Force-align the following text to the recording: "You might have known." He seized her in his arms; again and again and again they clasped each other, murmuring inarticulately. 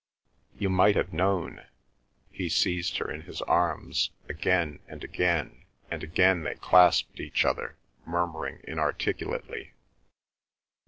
"You 0.57 0.71
might 0.71 0.95
have 0.95 1.13
known." 1.13 1.63
He 2.31 2.49
seized 2.49 2.97
her 2.97 3.11
in 3.11 3.21
his 3.21 3.39
arms; 3.43 4.09
again 4.27 4.79
and 4.87 5.03
again 5.03 5.67
and 5.91 6.01
again 6.03 6.41
they 6.41 6.55
clasped 6.55 7.19
each 7.19 7.45
other, 7.45 7.75
murmuring 8.03 8.61
inarticulately. 8.63 9.73